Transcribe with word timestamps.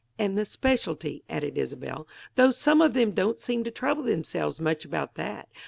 "And 0.17 0.35
the 0.35 0.45
specialty," 0.45 1.23
added 1.29 1.59
Isobel, 1.59 2.07
"though 2.33 2.49
some 2.49 2.81
of 2.81 2.95
them 2.95 3.11
don't 3.11 3.39
seem 3.39 3.63
to 3.65 3.69
trouble 3.69 4.01
themselves 4.01 4.59
much 4.59 4.83
about 4.83 5.13
that. 5.13 5.47